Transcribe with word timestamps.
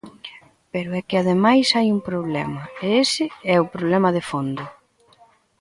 Pero 0.73 0.89
é 0.99 1.01
que 1.07 1.17
ademais 1.21 1.67
hai 1.75 1.87
un 1.95 2.01
problema, 2.09 2.63
e 2.85 2.85
ese 3.03 3.25
é 3.53 3.55
o 3.63 3.71
problema 3.73 4.09
de 4.15 4.23
fondo. 4.29 4.63